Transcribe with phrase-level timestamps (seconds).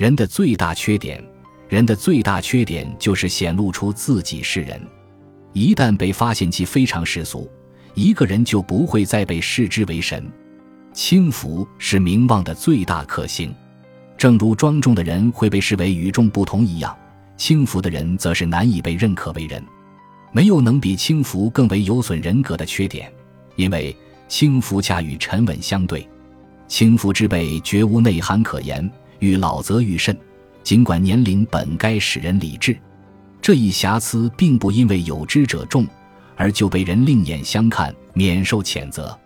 [0.00, 1.22] 人的最大缺点，
[1.68, 4.80] 人的最大缺点就是显露出自己是人。
[5.52, 7.46] 一旦被发现其非常世俗，
[7.92, 10.26] 一个人就不会再被视之为神。
[10.94, 13.54] 轻浮是名望的最大克星，
[14.16, 16.96] 正如庄重的人会被视为与众不同一样，
[17.36, 19.62] 轻浮的人则是难以被认可为人。
[20.32, 23.12] 没有能比轻浮更为有损人格的缺点，
[23.54, 23.94] 因为
[24.28, 26.08] 轻浮恰与沉稳相对。
[26.68, 28.90] 轻浮之辈绝无内涵可言，
[29.20, 30.16] 愈老则愈甚。
[30.62, 32.76] 尽管年龄本该使人理智，
[33.40, 35.86] 这一瑕疵并不因为有知者众
[36.36, 39.18] 而就被人另眼相看，免受谴责。